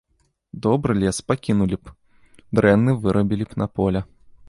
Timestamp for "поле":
3.79-3.99